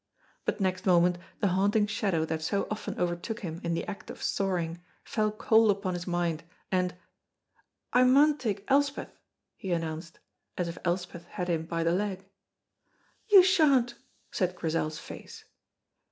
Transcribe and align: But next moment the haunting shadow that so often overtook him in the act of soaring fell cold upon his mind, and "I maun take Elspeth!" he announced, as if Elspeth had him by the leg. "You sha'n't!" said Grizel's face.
But 0.45 0.59
next 0.59 0.87
moment 0.87 1.19
the 1.41 1.49
haunting 1.49 1.85
shadow 1.85 2.25
that 2.25 2.41
so 2.41 2.67
often 2.71 2.99
overtook 2.99 3.41
him 3.41 3.61
in 3.63 3.75
the 3.75 3.85
act 3.85 4.09
of 4.09 4.23
soaring 4.23 4.81
fell 5.03 5.31
cold 5.31 5.69
upon 5.69 5.93
his 5.93 6.07
mind, 6.07 6.43
and 6.71 6.95
"I 7.93 8.03
maun 8.05 8.39
take 8.39 8.65
Elspeth!" 8.67 9.15
he 9.55 9.71
announced, 9.71 10.17
as 10.57 10.67
if 10.67 10.79
Elspeth 10.85 11.25
had 11.27 11.49
him 11.49 11.67
by 11.67 11.83
the 11.83 11.91
leg. 11.91 12.25
"You 13.29 13.43
sha'n't!" 13.43 13.93
said 14.31 14.55
Grizel's 14.55 14.97
face. 14.97 15.43